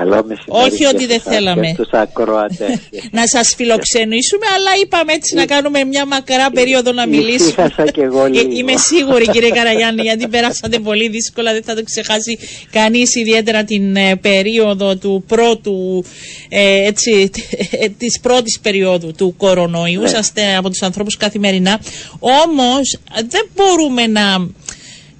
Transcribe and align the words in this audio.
Καλό 0.00 0.24
μεσημέρι. 0.26 0.72
Όχι 0.72 0.84
ότι 0.84 1.06
δεν 1.06 1.20
θέλαμε. 1.20 1.76
να 3.18 3.26
σας 3.26 3.54
φιλοξενήσουμε, 3.56 4.46
αλλά 4.56 4.70
είπαμε 4.82 5.12
έτσι 5.12 5.34
να 5.34 5.44
κάνουμε 5.44 5.84
μια 5.84 6.06
μακρά 6.06 6.50
περίοδο 6.50 6.92
να 6.92 7.06
μιλήσουμε. 7.06 7.72
και 7.92 8.02
εγώ 8.02 8.26
λίγο. 8.26 8.50
Είμαι 8.52 8.76
σίγουρη, 8.76 9.28
κύριε 9.28 9.50
Καραγιάννη, 9.50 10.02
γιατί 10.02 10.28
περάσατε 10.28 10.78
πολύ 10.78 11.08
δύσκολα. 11.08 11.52
Δεν 11.52 11.62
θα 11.62 11.74
το 11.74 11.82
ξεχάσει 11.82 12.38
κανείς, 12.70 13.14
ιδιαίτερα 13.14 13.64
την 13.64 13.96
ε, 13.96 14.16
περίοδο 14.16 14.96
του 14.96 15.24
πρώτου, 15.26 16.04
ε, 16.48 16.86
έτσι, 16.86 17.30
ε, 17.70 17.88
της 17.88 18.20
πρώτης 18.20 18.60
περίοδου 18.62 19.12
του 19.16 19.34
κορονοϊού. 19.36 20.00
Ναι. 20.00 20.06
Είσαστε 20.06 20.56
από 20.56 20.70
τους 20.70 20.82
ανθρώπους 20.82 21.16
καθημερινά. 21.16 21.80
Όμως 22.18 22.98
δεν 23.28 23.48
μπορούμε 23.54 24.06
να 24.06 24.48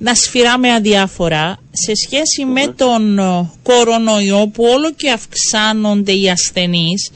να 0.02 0.14
σφυράμε 0.14 0.72
αδιάφορα 0.72 1.58
σε 1.70 1.92
σχέση 1.94 2.44
με 2.44 2.74
τον 2.76 3.18
ε, 3.18 3.50
κορονοϊό 3.62 4.50
που 4.52 4.64
όλο 4.64 4.92
και 4.92 5.10
αυξάνονται 5.10 6.12
οι 6.12 6.30
ασθενείς 6.30 7.10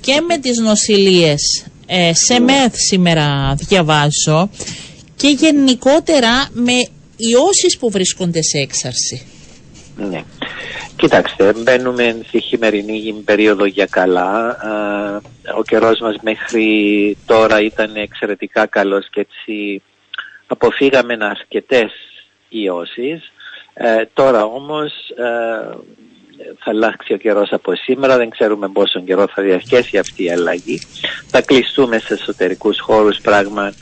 και 0.00 0.20
με 0.28 0.38
τις 0.38 0.58
νοσηλίες. 0.58 1.66
Ε, 1.86 2.14
σε 2.14 2.40
ΜΕΘ 2.40 2.72
σήμερα 2.74 3.54
διαβάζω 3.58 4.50
και 5.16 5.28
γενικότερα 5.28 6.48
με 6.52 6.72
ιώσεις 7.16 7.78
που 7.78 7.90
βρίσκονται 7.90 8.42
σε 8.42 8.58
έξαρση. 8.58 9.26
Ναι. 9.96 10.24
Κοιτάξτε, 10.96 11.52
μπαίνουμε 11.56 12.20
στη 12.26 12.40
χειμερινή 12.40 13.12
περίοδο 13.24 13.64
για 13.64 13.86
καλά. 13.86 14.56
Ο 15.56 15.62
καιρός 15.62 16.00
μας 16.00 16.16
μέχρι 16.22 17.16
τώρα 17.26 17.60
ήταν 17.60 17.96
εξαιρετικά 17.96 18.66
καλός 18.66 19.08
και 19.10 19.20
έτσι 19.20 19.82
αποφύγαμε 20.46 21.16
αρκετές 21.20 21.92
ιώσεις. 22.48 23.32
Ε, 23.74 24.04
τώρα 24.14 24.44
όμως 24.44 24.92
ε, 25.16 25.76
θα 26.58 26.70
αλλάξει 26.70 27.12
ο 27.12 27.16
καιρός 27.16 27.52
από 27.52 27.74
σήμερα, 27.74 28.16
δεν 28.16 28.30
ξέρουμε 28.30 28.68
πόσο 28.68 29.00
καιρό 29.00 29.26
θα 29.34 29.42
διαρκέσει 29.42 29.98
αυτή 29.98 30.24
η 30.24 30.30
αλλαγή. 30.30 30.80
Θα 31.26 31.42
κλειστούμε 31.42 31.98
σε 31.98 32.14
εσωτερικούς 32.14 32.80
χώρους 32.80 33.18
πράγμα 33.20 33.72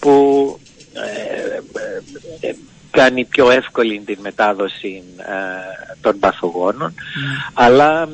που 0.00 0.58
ε, 0.92 2.46
ε, 2.46 2.54
κάνει 2.90 3.24
πιο 3.24 3.50
εύκολη 3.50 4.02
την 4.06 4.18
μετάδοση 4.20 5.02
των 6.00 6.18
παθογόνων. 6.18 6.94
Mm. 6.96 7.50
Αλλά 7.54 8.08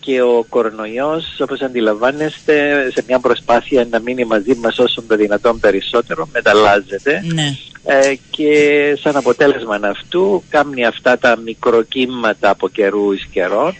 και 0.00 0.22
ο 0.22 0.46
κορονοϊός 0.48 1.40
όπως 1.40 1.60
αντιλαμβάνεστε 1.60 2.86
σε 2.90 3.04
μια 3.06 3.18
προσπάθεια 3.18 3.86
να 3.90 4.00
μείνει 4.00 4.24
μαζί 4.24 4.54
μας 4.54 4.78
όσο 4.78 5.02
το 5.02 5.16
δυνατόν 5.16 5.60
περισσότερο 5.60 6.28
μεταλλάζεται 6.32 7.22
ναι. 7.34 7.56
Ε, 7.84 8.14
και 8.30 8.98
σαν 9.00 9.16
αποτέλεσμα 9.16 9.80
αυτού 9.82 10.42
κάνει 10.48 10.86
αυτά 10.86 11.18
τα 11.18 11.36
μικροκύματα 11.44 12.50
από 12.50 12.68
καιρού 12.68 13.12
εις 13.12 13.26
καιρών 13.32 13.74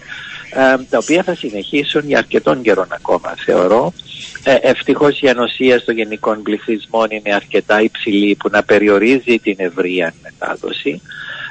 ε, 0.51 0.85
τα 0.91 0.99
οποία 0.99 1.23
θα 1.23 1.35
συνεχίσουν 1.35 2.03
για 2.07 2.19
αρκετών 2.19 2.63
καιρών 2.63 2.87
ακόμα 2.91 3.35
θεωρώ. 3.45 3.93
Ε, 4.45 4.57
ευτυχώς 4.61 5.21
η 5.21 5.29
ανοσία 5.29 5.79
στο 5.79 5.93
γενικών 5.93 6.43
πληθυσμών 6.43 7.07
είναι 7.11 7.35
αρκετά 7.35 7.81
υψηλή 7.83 8.35
που 8.35 8.49
να 8.53 8.63
περιορίζει 8.63 9.39
την 9.39 9.55
ευρεία 9.59 10.15
μετάδοση 10.23 11.01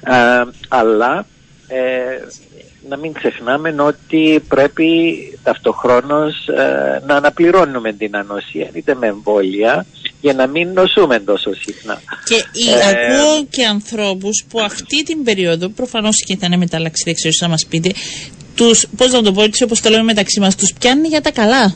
ε, 0.03 0.43
αλλά 0.67 1.25
ε, 1.73 2.27
να 2.89 2.97
μην 2.97 3.13
ξεχνάμε 3.13 3.75
ότι 3.77 4.43
πρέπει 4.47 4.87
ταυτοχρόνως 5.43 6.47
ε, 6.47 7.01
να 7.05 7.15
αναπληρώνουμε 7.15 7.93
την 7.93 8.15
ανοσία 8.15 8.69
είτε 8.73 8.95
με 8.95 9.07
εμβόλια 9.07 9.85
για 10.21 10.33
να 10.33 10.47
μην 10.47 10.73
νοσούμε 10.73 11.19
τόσο 11.19 11.53
συχνά. 11.53 12.01
Και 12.25 12.35
ε, 12.35 12.89
ακούω 12.89 13.45
και 13.49 13.65
ανθρώπους 13.65 14.45
που 14.49 14.59
αυτή 14.59 15.03
την 15.03 15.23
περίοδο, 15.23 15.69
προφανώς 15.69 16.23
και 16.25 16.33
ήταν 16.33 16.57
μεταλλαξή, 16.57 17.03
δεν 17.05 17.13
ξέρω 17.13 17.33
να 17.39 17.47
μας 17.47 17.65
πείτε, 17.69 17.91
τους, 18.55 18.87
πώς 18.97 19.11
να 19.11 19.21
το 19.21 19.31
πω 19.31 19.43
έτσι 19.43 19.63
όπως 19.63 19.81
το 19.81 19.89
λέμε 19.89 20.03
μεταξύ 20.03 20.39
μας, 20.39 20.55
τους 20.55 20.73
πιάνει 20.79 21.07
για 21.07 21.21
τα 21.21 21.31
καλά. 21.31 21.75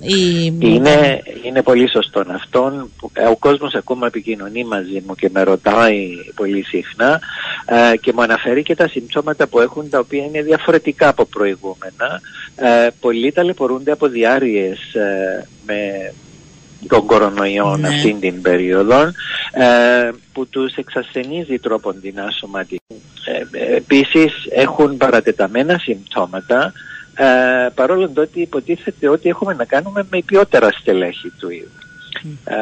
Είναι, 0.00 1.22
είναι 1.42 1.62
πολύ 1.62 1.90
σωστό 1.90 2.24
αυτό. 2.28 2.88
Ο 3.30 3.36
κόσμος 3.38 3.74
ακόμα 3.74 4.06
επικοινωνεί 4.06 4.64
μαζί 4.64 5.02
μου 5.06 5.14
και 5.14 5.30
με 5.32 5.42
ρωτάει 5.42 6.08
πολύ 6.34 6.62
συχνά 6.62 7.20
ε, 7.66 7.96
και 7.96 8.12
μου 8.12 8.22
αναφέρει 8.22 8.62
και 8.62 8.74
τα 8.74 8.88
συμπτώματα 8.88 9.46
που 9.46 9.60
έχουν 9.60 9.90
τα 9.90 9.98
οποία 9.98 10.24
είναι 10.24 10.42
διαφορετικά 10.42 11.08
από 11.08 11.24
προηγούμενα. 11.24 12.20
Ε, 12.56 12.88
πολλοί 13.00 13.32
ταλαιπωρούνται 13.32 13.90
από 13.90 14.06
διάρειες 14.08 14.94
ε, 14.94 15.46
με 15.66 16.12
τον 16.88 17.06
κορονοϊό 17.06 17.76
ναι. 17.76 17.88
αυτήν 17.88 18.20
την 18.20 18.42
περίοδο 18.42 19.02
ε, 19.52 20.10
που 20.32 20.46
τους 20.46 20.74
εξασθενίζει 20.74 21.58
τρόπον 21.58 22.00
την 22.00 22.20
άσωματική. 22.20 23.02
Ε, 23.24 23.76
επίσης 23.76 24.32
έχουν 24.50 24.96
παρατεταμένα 24.96 25.78
συμπτώματα 25.78 26.72
ε, 27.16 27.68
παρόλο 27.74 28.12
ότι 28.16 28.40
υποτίθεται 28.40 29.08
ότι 29.08 29.28
έχουμε 29.28 29.54
να 29.54 29.64
κάνουμε 29.64 30.06
με 30.10 30.22
ποιότερα 30.26 30.70
στελέχη 30.70 31.32
του 31.38 31.50
είδου. 31.50 31.86
Ε, 32.44 32.54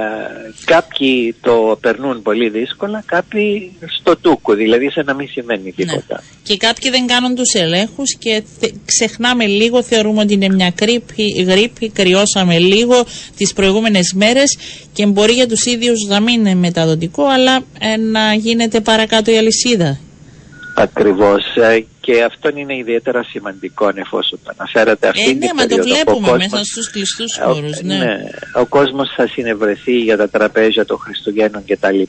κάποιοι 0.64 1.34
το 1.40 1.78
περνούν 1.80 2.22
πολύ 2.22 2.48
δύσκολα, 2.48 3.02
κάποιοι 3.06 3.72
στο 3.98 4.16
τούκο, 4.16 4.54
δηλαδή 4.54 4.90
σε 4.90 5.02
να 5.02 5.14
μην 5.14 5.28
σημαίνει 5.28 5.62
ναι. 5.64 5.70
τίποτα. 5.70 6.22
Και 6.42 6.56
κάποιοι 6.56 6.90
δεν 6.90 7.06
κάνουν 7.06 7.34
τους 7.34 7.52
ελέγχους 7.54 8.16
και 8.18 8.42
ξεχνάμε 8.84 9.46
λίγο, 9.46 9.82
θεωρούμε 9.82 10.20
ότι 10.20 10.34
είναι 10.34 10.48
μια 10.48 10.72
γρήπη, 10.80 11.44
γρήπη, 11.48 11.88
κρυώσαμε 11.88 12.58
λίγο 12.58 13.04
τις 13.36 13.52
προηγούμενες 13.52 14.12
μέρες 14.12 14.58
και 14.92 15.06
μπορεί 15.06 15.32
για 15.32 15.48
τους 15.48 15.64
ίδιους 15.64 16.06
να 16.08 16.20
μην 16.20 16.40
είναι 16.40 16.54
μεταδοτικό, 16.54 17.24
αλλά 17.26 17.60
ε, 17.78 17.96
να 17.96 18.34
γίνεται 18.34 18.80
παρακάτω 18.80 19.30
η 19.30 19.36
αλυσίδα. 19.36 19.98
Ακριβώς 20.76 21.56
ε, 21.56 21.84
και 22.04 22.22
αυτό 22.22 22.50
είναι 22.54 22.76
ιδιαίτερα 22.76 23.22
σημαντικό 23.22 23.90
εφόσον 23.94 24.38
το 24.44 24.52
αναφέρατε 24.58 25.08
αυτή 25.08 25.30
ε, 25.30 25.32
ναι, 25.32 25.48
μα 25.56 25.66
το 25.66 25.82
βλέπουμε 25.82 26.28
κόσμος, 26.28 26.50
μέσα 26.50 26.64
στους 26.64 26.90
κλειστούς 26.90 27.36
ε, 27.36 27.42
χώρους 27.42 27.80
ναι. 27.80 27.96
ναι. 27.96 28.16
ο 28.54 28.66
κόσμος 28.66 29.12
θα 29.16 29.26
συνευρεθεί 29.26 29.96
για 29.96 30.16
τα 30.16 30.28
τραπέζια 30.28 30.84
των 30.84 30.98
Χριστουγέννων 30.98 31.64
κτλ 31.66 32.02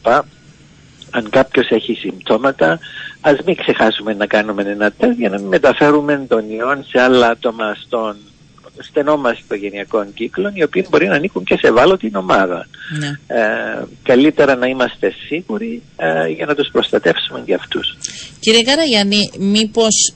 αν 1.10 1.30
κάποιος 1.30 1.70
έχει 1.70 1.94
συμπτώματα 1.94 2.80
ας 3.22 3.38
μην 3.46 3.56
ξεχάσουμε 3.56 4.14
να 4.14 4.26
κάνουμε 4.26 4.64
ένα 4.64 4.92
τεστ 4.92 5.18
για 5.18 5.30
να 5.30 5.40
μεταφέρουμε 5.40 6.26
τον 6.28 6.50
ιόν 6.50 6.86
σε 6.88 7.02
άλλα 7.02 7.28
άτομα 7.28 7.78
στον 7.86 8.18
στενό 8.80 9.18
μας 9.18 9.40
οικογενειακών 9.40 10.14
κύκλων 10.14 10.52
οι 10.56 10.64
οποίοι 10.64 10.88
μπορεί 10.90 11.08
να 11.08 11.16
ανήκουν 11.16 11.44
και 11.44 11.58
σε 11.58 11.68
ευάλωτη 11.68 12.12
ομάδα. 12.14 12.68
Ναι. 13.00 13.08
Ε, 13.28 13.84
καλύτερα 14.04 14.56
να 14.56 14.68
είμαστε 14.68 15.14
σίγουροι 15.28 15.82
ε, 15.96 16.28
για 16.28 16.46
να 16.46 16.56
τους 16.56 16.70
προστατεύσουμε 16.72 17.44
για 17.46 17.56
αυτούς. 17.56 17.98
Κύριε 18.40 18.62
Καραγιάννη, 18.62 19.32
μήπως 19.40 20.14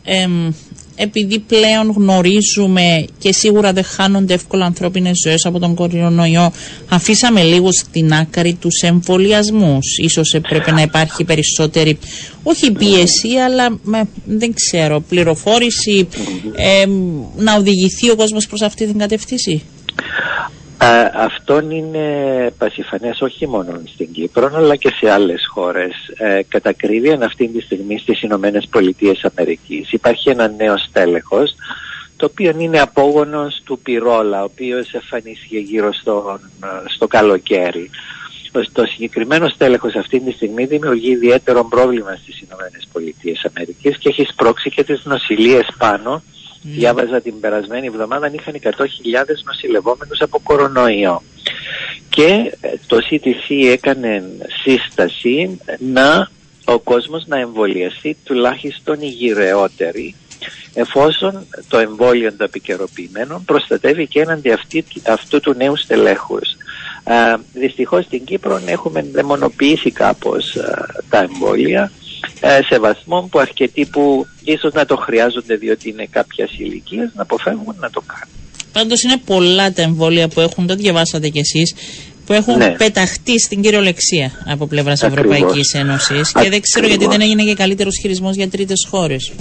επειδή 1.01 1.39
πλέον 1.39 1.91
γνωρίζουμε 1.95 3.05
και 3.17 3.33
σίγουρα 3.33 3.73
δεν 3.73 3.83
χάνονται 3.83 4.33
εύκολα 4.33 4.65
ανθρώπινες 4.65 5.19
ζωές 5.23 5.45
από 5.45 5.59
τον 5.59 5.75
κορονοϊό, 5.75 6.51
αφήσαμε 6.89 7.43
λίγο 7.43 7.71
στην 7.71 8.13
άκρη 8.13 8.53
τους 8.53 8.81
εμβολιασμούς. 8.81 9.97
Ίσως 9.97 10.33
έπρεπε 10.33 10.71
να 10.71 10.81
υπάρχει 10.81 11.23
περισσότερη, 11.23 11.97
όχι 12.43 12.71
πίεση, 12.71 13.27
αλλά 13.45 13.79
δεν 14.25 14.53
ξέρω, 14.53 14.99
πληροφόρηση, 15.09 16.07
να 17.37 17.55
οδηγηθεί 17.55 18.09
ο 18.09 18.15
κόσμος 18.15 18.47
προς 18.47 18.61
αυτή 18.61 18.85
την 18.85 18.97
κατευθύνση. 18.97 19.61
Ε, 20.81 21.09
αυτό 21.13 21.59
είναι 21.59 22.05
πασιφανές 22.57 23.21
όχι 23.21 23.47
μόνο 23.47 23.81
στην 23.85 24.11
Κύπρο 24.11 24.51
αλλά 24.55 24.75
και 24.75 24.89
σε 24.89 25.11
άλλες 25.11 25.47
χώρες. 25.47 25.93
Ε, 26.17 26.41
κατά 26.47 26.69
ακρίβεια 26.69 27.19
αυτή 27.21 27.47
τη 27.47 27.61
στιγμή 27.61 27.97
στις 27.97 28.21
Ηνωμένες 28.21 28.67
Πολιτείες 28.71 29.23
Αμερικής 29.23 29.91
υπάρχει 29.91 30.29
ένα 30.29 30.47
νέο 30.47 30.77
στέλεχος 30.77 31.55
το 32.15 32.25
οποίο 32.25 32.55
είναι 32.57 32.79
απόγονος 32.79 33.61
του 33.63 33.79
Πυρόλα, 33.79 34.41
ο 34.41 34.43
οποίος 34.43 34.93
εμφανίστηκε 34.93 35.57
γύρω 35.57 35.93
στο, 35.93 36.39
στο 36.85 37.07
καλοκαίρι. 37.07 37.89
Το 38.71 38.85
συγκεκριμένο 38.85 39.49
στέλεχος 39.49 39.95
αυτή 39.95 40.19
τη 40.19 40.31
στιγμή 40.31 40.65
δημιουργεί 40.65 41.11
ιδιαίτερο 41.11 41.63
πρόβλημα 41.65 42.15
στις 42.21 42.41
Ηνωμένες 42.41 42.87
Πολιτείες 42.91 43.45
Αμερικής 43.45 43.97
και 43.97 44.09
έχει 44.09 44.23
σπρώξει 44.23 44.69
και 44.69 44.83
τις 44.83 45.05
νοσηλίες 45.05 45.67
πάνω 45.77 46.23
Mm. 46.38 46.38
Διάβαζα 46.61 47.21
την 47.21 47.39
περασμένη 47.39 47.87
εβδομάδα 47.87 48.25
αν 48.25 48.33
είχαν 48.33 48.59
100.000 48.63 48.69
νοσηλευόμενους 49.45 50.21
από 50.21 50.39
κορονοϊό. 50.43 51.21
Και 52.09 52.53
ε, 52.61 52.69
το 52.87 52.97
CTC 53.09 53.65
έκανε 53.71 54.23
σύσταση 54.63 55.59
να 55.79 56.29
ο 56.65 56.79
κόσμος 56.79 57.27
να 57.27 57.39
εμβολιαστεί 57.39 58.17
τουλάχιστον 58.23 59.01
η 59.01 59.07
γυρεότερη 59.07 60.15
εφόσον 60.73 61.45
το 61.67 61.77
εμβόλιο 61.77 62.33
το 62.33 62.43
επικαιροποιημένο 62.43 63.43
προστατεύει 63.45 64.07
και 64.07 64.21
έναντι 64.21 64.51
αυτή, 64.51 64.85
αυτού 65.07 65.39
του 65.39 65.53
νέου 65.53 65.75
στελέχους. 65.75 66.49
Ε, 67.03 67.35
δυστυχώς 67.53 68.05
στην 68.05 68.23
Κύπρο 68.23 68.61
έχουμε 68.65 69.01
δαιμονοποιήσει 69.01 69.91
κάπως 69.91 70.55
ε, 70.55 70.85
τα 71.09 71.17
εμβόλια 71.17 71.91
ε, 72.39 72.59
σεβασμό 72.69 73.27
που 73.31 73.39
αρκετοί 73.39 73.85
που 73.85 74.27
ίσως 74.43 74.73
να 74.73 74.85
το 74.85 74.95
χρειάζονται 74.95 75.55
διότι 75.55 75.89
είναι 75.89 76.07
κάποιας 76.09 76.49
ηλικίας 76.57 77.11
να 77.15 77.21
αποφεύγουν 77.21 77.75
να 77.79 77.89
το 77.89 78.01
κάνουν. 78.01 78.35
Πάντως 78.71 79.01
είναι 79.01 79.17
πολλά 79.25 79.71
τα 79.73 79.81
εμβόλια 79.81 80.27
που 80.27 80.39
έχουν, 80.39 80.67
το 80.67 80.75
διαβάσατε 80.75 81.29
κι 81.29 81.39
εσείς, 81.39 81.75
που 82.25 82.33
έχουν 82.33 82.57
ναι. 82.57 82.71
πεταχτεί 82.71 83.39
στην 83.39 83.61
κυριολεξία 83.61 84.31
από 84.45 84.67
πλευράς 84.67 85.03
Ευρωπαϊκής 85.03 85.73
Ένωσης 85.73 86.31
και 86.31 86.49
δεν 86.49 86.61
ξέρω 86.61 86.87
γιατί 86.87 87.07
δεν 87.07 87.21
έγινε 87.21 87.43
και 87.43 87.53
καλύτερος 87.53 87.97
χειρισμός 88.01 88.35
για 88.35 88.49
τρίτες 88.49 88.87
χώρες. 88.89 89.31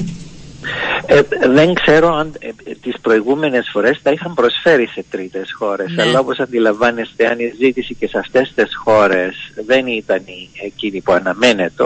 Ε, 1.10 1.20
δεν 1.48 1.74
ξέρω 1.74 2.14
αν 2.14 2.32
ε, 2.38 2.48
τις 2.82 2.94
προηγούμενες 3.02 3.68
φορές 3.72 4.00
τα 4.02 4.10
είχαν 4.10 4.34
προσφέρει 4.34 4.86
σε 4.86 5.04
τρίτες 5.10 5.52
χώρες 5.58 5.90
Ναι. 5.94 6.02
αλλά 6.02 6.18
όπως 6.18 6.38
αντιλαμβάνεστε 6.38 7.26
αν 7.26 7.38
η 7.38 7.52
ζήτηση 7.60 7.94
και 7.94 8.06
σε 8.06 8.18
αυτές 8.18 8.52
τις 8.54 8.76
χώρες 8.84 9.34
δεν 9.66 9.86
ήταν 9.86 10.22
η- 10.26 10.50
εκείνη 10.64 11.00
που 11.00 11.12
αναμένεται 11.12 11.84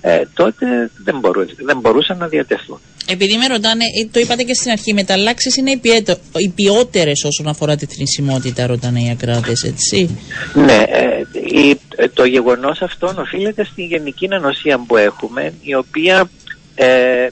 ε, 0.00 0.22
τότε 0.34 0.90
δεν, 1.04 1.18
μπορού, 1.18 1.44
δεν 1.56 1.78
μπορούσαν 1.80 2.16
να 2.18 2.26
διατεθούν. 2.28 2.78
Επειδή 3.08 3.36
με 3.36 3.46
ρωτάνε, 3.46 3.84
ε, 4.02 4.06
το 4.12 4.20
είπατε 4.20 4.42
και 4.42 4.54
στην 4.54 4.70
αρχή, 4.70 4.90
οι 4.90 4.94
μεταλλάξεις 4.94 5.56
είναι 5.56 5.70
οι, 5.70 5.76
πιέτο- 5.76 6.18
οι 6.36 6.48
ποιότερες 6.54 7.24
όσον 7.24 7.48
αφορά 7.48 7.76
τη 7.76 7.86
θνησιμότητα, 7.86 8.66
ρωτάνε 8.66 9.00
οι 9.00 9.10
ακράτε, 9.10 9.52
έτσι. 9.66 10.18
Ναι, 10.54 10.82
ε, 10.86 11.22
η- 11.60 11.80
ε, 11.96 12.08
το 12.08 12.24
γεγονός 12.24 12.82
αυτό 12.82 13.14
οφείλεται 13.18 13.64
στη 13.64 13.82
γενική 13.84 14.26
ανοσία 14.30 14.78
που 14.86 14.96
έχουμε 14.96 15.52
η 15.62 15.74
οποία 15.74 16.30
ε, 16.74 17.26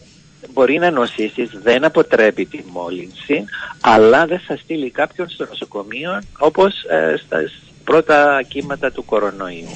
μπορεί 0.53 0.79
να 0.79 0.91
νοσήσεις, 0.91 1.51
δεν 1.63 1.85
αποτρέπει 1.85 2.45
τη 2.47 2.59
μόλυνση 2.73 3.45
αλλά 3.81 4.27
δεν 4.27 4.41
θα 4.47 4.57
στείλει 4.57 4.91
κάποιον 4.91 5.29
στο 5.29 5.47
νοσοκομείο 5.49 6.23
όπως 6.39 6.73
ε, 6.83 7.17
στα 7.27 7.39
πρώτα 7.85 8.43
κύματα 8.49 8.91
του 8.93 9.05
κορονοϊού. 9.05 9.69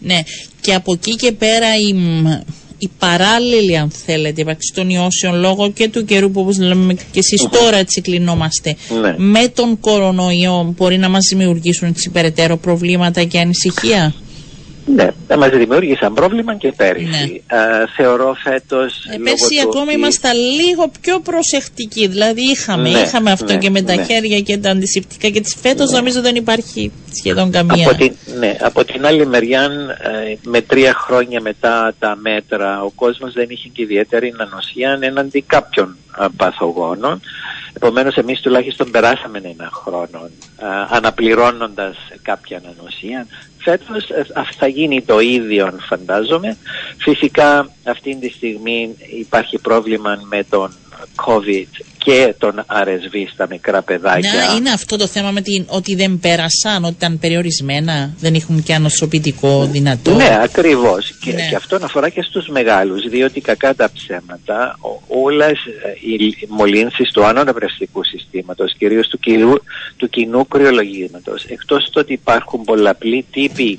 Ναι, 0.00 0.18
και 0.60 0.74
από 0.74 0.92
εκεί 0.92 1.14
και 1.16 1.32
πέρα 1.32 1.66
η, 1.88 1.92
μ, 1.94 2.26
η 2.78 2.90
παράλληλη, 2.98 3.76
αν 3.78 3.90
θέλετε, 3.90 4.40
ύπαρξη 4.40 4.72
των 4.74 4.88
ιώσεων 4.90 5.40
λόγω 5.40 5.70
και 5.72 5.88
του 5.88 6.04
καιρού 6.04 6.30
που, 6.30 6.40
όπως 6.40 6.58
λέμε 6.58 6.94
και 6.94 7.18
εσείς 7.18 7.48
τώρα 7.50 7.76
έτσι 7.76 8.00
κλεινόμαστε, 8.00 8.76
Ναι. 9.00 9.14
με 9.18 9.48
τον 9.48 9.80
κορονοϊό 9.80 10.74
μπορεί 10.76 10.98
να 10.98 11.08
μας 11.08 11.26
δημιουργήσουν 11.28 11.88
έτσι 11.88 12.10
περαιτέρω 12.10 12.56
προβλήματα 12.56 13.24
και 13.24 13.38
ανησυχία; 13.38 14.14
Ναι, 14.94 15.08
θα 15.26 15.36
μας 15.36 15.48
δημιούργησαν 15.50 16.14
πρόβλημα 16.14 16.54
και 16.56 16.72
πέρυσι. 16.76 17.42
Ναι. 17.52 17.56
Ε, 17.58 17.84
θεωρώ 17.96 18.36
φέτος... 18.42 19.04
Ε, 19.04 19.10
λόγω 19.12 19.24
πέρσι 19.24 19.60
του 19.62 19.68
ακόμη 19.68 19.82
ότι- 19.88 19.94
ήμασταν 19.94 20.36
λίγο 20.36 20.90
πιο 21.00 21.20
προσεκτικοί. 21.20 22.06
Δηλαδή 22.06 22.40
είχαμε, 22.42 22.88
Ναι, 22.90 22.98
είχαμε 22.98 23.30
αυτό 23.30 23.52
ναι, 23.52 23.58
και 23.58 23.70
με 23.70 23.82
τα 23.82 23.94
ναι. 23.94 24.04
χέρια 24.04 24.40
και 24.40 24.58
τα 24.58 24.70
αντισηπτικά 24.70 25.28
και 25.28 25.42
φέτος 25.60 25.90
νομίζω 25.90 26.20
δεν 26.20 26.34
υπάρχει 26.34 26.92
σχεδόν 27.18 27.50
καμία. 27.50 27.88
Από 27.88 27.96
την, 27.98 28.12
ναι, 28.38 28.56
από 28.60 28.84
την 28.84 29.06
άλλη 29.06 29.26
μεριά, 29.26 29.62
ε, 29.62 30.34
με 30.42 30.60
τρία 30.60 30.94
χρόνια 30.94 31.40
μετά 31.40 31.94
τα 31.98 32.16
μέτρα, 32.20 32.82
ο 32.82 32.90
κόσμος 32.90 33.32
δεν 33.32 33.46
είχε 33.48 33.68
και 33.72 33.82
ιδιαίτερη 33.82 34.34
ανοσία 34.38 34.98
έναντι 35.00 35.40
κάποιων 35.46 35.96
ε, 36.20 36.24
παθογόνων. 36.36 37.20
Επομένως, 37.72 38.14
εμείς 38.14 38.40
τουλάχιστον 38.40 38.90
περάσαμε 38.90 39.38
ένα 39.44 39.70
χρόνο 39.72 40.30
ε, 40.56 40.66
αναπληρώνοντας 40.88 41.96
κάποια 42.22 42.60
ανοσία. 42.78 43.26
Φέτος 43.58 44.08
ε, 44.08 44.26
α- 44.32 44.46
θα 44.58 44.66
γίνει 44.66 45.02
το 45.02 45.20
ίδιο, 45.20 45.78
φαντάζομαι. 45.88 46.56
Φυσικά, 46.98 47.70
αυτή 47.84 48.16
τη 48.16 48.28
στιγμή 48.28 48.96
υπάρχει 49.18 49.58
πρόβλημα 49.58 50.18
με 50.28 50.44
τον 50.44 50.74
COVID 51.26 51.66
και 51.98 52.34
τον 52.38 52.64
RSV 52.68 53.26
στα 53.32 53.46
μικρά 53.50 53.82
παιδάκια. 53.82 54.32
Να, 54.32 54.54
είναι 54.56 54.70
αυτό 54.70 54.96
το 54.96 55.06
θέμα 55.06 55.30
με 55.30 55.40
την, 55.40 55.64
ότι 55.68 55.94
δεν 55.94 56.18
πέρασαν, 56.18 56.84
ότι 56.84 56.94
ήταν 56.98 57.18
περιορισμένα, 57.18 58.14
δεν 58.18 58.34
έχουν 58.34 58.62
και 58.62 58.74
ανοσοποιητικό 58.74 59.66
δυνατό. 59.72 60.14
Ναι, 60.14 60.38
ακριβώς. 60.42 61.12
Και, 61.24 61.32
Ναι. 61.32 61.48
και 61.48 61.54
αυτό 61.54 61.78
αφορά 61.82 62.08
και 62.08 62.22
στους 62.22 62.48
μεγάλους, 62.48 63.08
διότι 63.08 63.40
κακά 63.40 63.74
τα 63.74 63.90
ψέματα, 63.94 64.76
ο- 64.80 65.20
όλες 65.22 65.52
ε, 65.64 66.10
οι 66.12 66.46
μολύνσεις 66.48 67.10
του 67.12 67.24
άνω 67.24 67.44
νευρευτικού 67.44 68.04
συστήματος, 68.04 68.74
κυρίως 68.78 69.08
του, 69.08 69.18
κοινού, 69.18 69.54
του 69.96 70.08
κοινού 70.08 70.46
κρυολογήματος, 70.48 71.44
εκτός 71.44 71.84
του 71.84 71.92
ότι 71.94 72.12
υπάρχουν 72.12 72.64
πολλαπλοί 72.64 73.24
τύποι 73.32 73.78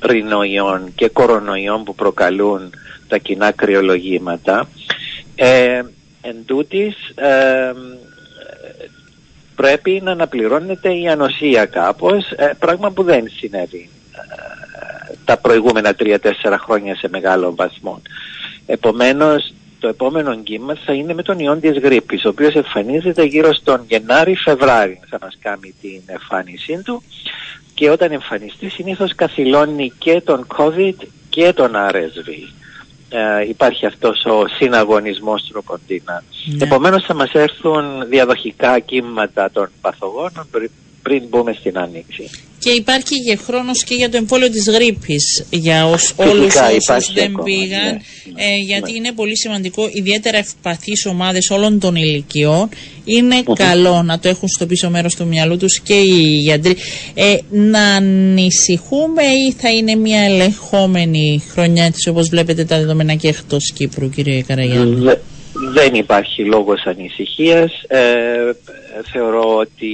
ρηνοϊών 0.00 0.92
και 0.94 1.08
κορονοϊών 1.08 1.84
που 1.84 1.94
προκαλούν 1.94 2.70
τα 3.08 3.18
κοινά 3.18 3.50
κρυολογήματα, 3.50 4.68
ε, 5.34 5.80
εν 6.20 6.36
τούτης, 6.46 6.94
ε, 7.14 7.72
πρέπει 9.56 10.00
να 10.02 10.10
αναπληρώνεται 10.10 10.94
η 10.94 11.08
ανοσία 11.08 11.66
κάπως, 11.66 12.30
ε, 12.30 12.56
πράγμα 12.58 12.90
που 12.90 13.02
δεν 13.02 13.28
συνέβη 13.36 13.90
ε, 14.12 15.14
τα 15.24 15.36
προηγούμενα 15.36 15.94
τρία-τέσσερα 15.94 16.58
χρόνια 16.58 16.96
σε 16.96 17.08
μεγάλο 17.08 17.54
βαθμό. 17.54 18.02
Επομένως, 18.66 19.52
το 19.78 19.88
επόμενο 19.88 20.36
κύμα 20.36 20.74
θα 20.84 20.92
είναι 20.92 21.14
με 21.14 21.22
τον 21.22 21.38
ιόν 21.38 21.60
της 21.60 21.78
γρήπης, 21.78 22.24
ο 22.24 22.28
οποίος 22.28 22.54
εμφανίζεται 22.54 23.24
γύρω 23.24 23.54
στον 23.54 23.84
Γενάρη-Φεβράρι, 23.88 25.00
θα 25.08 25.18
μας 25.22 25.38
κάνει 25.40 25.74
την 25.80 26.02
εμφάνισή 26.06 26.82
του 26.84 27.02
και 27.74 27.90
όταν 27.90 28.12
εμφανιστεί 28.12 28.68
συνήθως 28.68 29.14
καθυλώνει 29.14 29.92
και 29.98 30.20
τον 30.20 30.46
COVID 30.56 31.06
και 31.28 31.52
τον 31.52 31.72
RSV. 31.74 32.59
Ε, 33.12 33.48
υπάρχει 33.48 33.86
αυτός 33.86 34.24
ο 34.24 34.46
συναγωνισμός 34.48 35.48
τροποντίνα. 35.48 36.22
Ναι. 36.44 36.64
Επομένως 36.64 37.04
θα 37.04 37.14
μας 37.14 37.32
έρθουν 37.32 38.08
διαδοχικά 38.08 38.78
κύματα 38.78 39.50
των 39.50 39.68
παθογόνων 39.80 40.46
πριν, 41.10 41.18
πριν 41.18 41.28
μπούμε 41.28 41.52
στην 41.58 41.78
άνοιξη. 41.78 42.30
Και 42.58 42.70
υπάρχει 42.70 43.22
και 43.26 43.36
χρόνος 43.36 43.84
και 43.84 43.94
για 43.94 44.10
το 44.10 44.16
εμβόλιο 44.16 44.50
της 44.50 44.68
γρήπης 44.68 45.44
για 45.50 45.86
ως, 45.86 46.02
Φυσικά 46.02 46.30
όλους 46.30 46.54
όσους 46.54 46.84
υπάρχει 46.84 47.12
δεν 47.12 47.24
ακόμα, 47.24 47.42
πήγαν 47.42 47.92
ναι, 47.92 48.44
ε, 48.44 48.56
γιατί 48.66 48.90
ναι. 48.90 48.96
είναι 48.96 49.12
πολύ 49.12 49.36
σημαντικό 49.36 49.90
ιδιαίτερα 49.92 50.38
ευπαθείς 50.38 51.06
ομάδες 51.06 51.50
όλων 51.50 51.78
των 51.78 51.94
ηλικιών 51.94 52.68
είναι 53.04 53.42
καλό 53.54 54.02
να 54.02 54.18
το 54.18 54.28
έχουν 54.28 54.48
στο 54.48 54.66
πίσω 54.66 54.90
μέρος 54.90 55.14
του 55.14 55.26
μυαλού 55.26 55.56
τους 55.56 55.80
και 55.80 55.94
οι 55.94 56.36
γιατροί 56.36 56.76
ε, 57.14 57.36
να 57.50 57.82
ανησυχούμε 57.82 59.22
ή 59.22 59.52
θα 59.52 59.70
είναι 59.70 59.94
μια 59.94 60.20
ελεγχόμενη 60.20 61.42
χρονιά 61.52 61.84
έτσι 61.84 62.08
όπως 62.08 62.28
βλέπετε 62.28 62.64
τα 62.64 62.78
δεδομένα 62.78 63.14
και 63.14 63.28
εκτός 63.28 63.72
Κύπρου 63.74 64.10
κύριε 64.10 64.42
Καραγιάννη; 64.42 64.94
Δε- 64.94 65.16
δεν 65.72 65.94
υπάρχει 65.94 66.44
λόγος 66.44 66.82
ανησυχίας. 66.84 67.82
Ε, 67.86 68.52
θεωρώ 69.12 69.56
ότι 69.56 69.86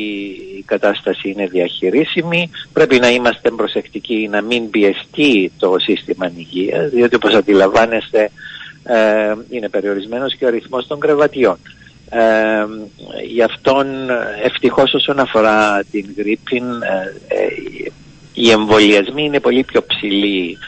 η 0.59 0.63
κατάσταση 0.67 1.29
είναι 1.29 1.47
διαχειρίσιμη. 1.47 2.51
Πρέπει 2.73 2.99
να 2.99 3.09
είμαστε 3.09 3.51
προσεκτικοί 3.51 4.29
να 4.31 4.43
μην 4.43 4.71
πιεστεί 4.71 5.53
το 5.59 5.77
σύστημα 5.79 6.33
υγείας, 6.37 6.91
διότι 6.91 7.15
όπως 7.15 7.35
αντιλαμβάνεστε 7.35 8.31
ε, 8.83 9.35
είναι 9.51 9.69
περιορισμένος 9.69 10.35
και 10.35 10.45
ο 10.45 10.49
αριθμός 10.49 10.87
των 10.87 11.01
κρεβατιών. 11.01 11.59
Ε, 12.11 12.65
γι' 13.33 13.43
αυτόν 13.43 13.87
ευτυχώς 14.43 14.95
όσον 14.95 15.19
αφορά 15.19 15.85
την 15.91 16.15
γρήπη 16.17 16.57
ε, 16.57 17.35
ε, 17.35 17.47
οι 18.33 18.51
εμβολιασμοί 18.51 19.25
είναι 19.25 19.41
πολύ 19.41 19.63
πιο 19.63 19.83
ψηλοί 19.87 20.59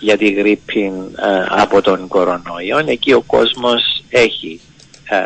για 0.00 0.16
τη 0.16 0.30
γρήπη 0.30 0.92
ε, 1.16 1.46
από 1.48 1.82
τον 1.82 2.08
κορονοϊό. 2.08 2.78
Εκεί 2.86 3.12
ο 3.12 3.22
κόσμος 3.26 3.99
έχει 4.10 4.60
ε, 5.10 5.16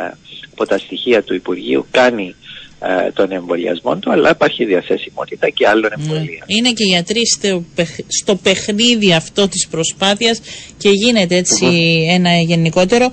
από 0.53 0.67
τα 0.67 0.79
στοιχεία 0.79 1.23
του 1.23 1.35
Υπουργείου 1.35 1.87
κάνει 1.91 2.35
ε, 2.81 3.11
τον 3.11 3.33
εμβολιασμό 3.33 3.97
του, 3.97 4.11
αλλά 4.13 4.31
υπάρχει 4.31 4.65
διαθεσιμότητα 4.65 5.49
και 5.49 5.69
άλλων 5.69 5.91
Ναι. 5.97 6.03
εμβολίων. 6.03 6.43
Είναι 6.47 6.69
και 6.69 6.85
οι 6.87 6.89
γιατροί 6.89 7.27
στο, 7.27 7.65
παιχ- 7.75 8.01
στο 8.21 8.35
παιχνίδι 8.35 9.13
αυτό 9.13 9.49
της 9.49 9.69
προσπάθειας 9.71 10.41
και 10.79 10.89
γίνεται 10.91 11.37
έτσι 11.37 11.67
ένα 12.11 12.31
γενικότερο. 12.37 13.13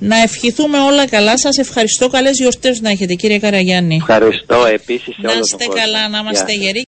Να 0.00 0.16
ευχηθούμε 0.22 0.78
όλα 0.78 1.06
καλά. 1.08 1.38
Σας 1.38 1.58
ευχαριστώ. 1.58 2.08
Καλές 2.08 2.38
γιορτές 2.38 2.80
να 2.80 2.90
έχετε 2.90 3.14
κύριε 3.14 3.38
Καραγιάννη. 3.38 3.96
Ευχαριστώ 3.96 4.64
επίσης 4.72 5.14
σε 5.14 5.20
Να 5.22 5.30
όλο 5.30 5.38
τον 5.40 5.48
είστε 5.52 5.64
κόσμο. 5.64 5.82
καλά, 5.82 6.02
να 6.02 6.08
Γεια 6.08 6.18
είμαστε 6.20 6.52
σας. 6.52 6.56
γεροί. 6.62 6.72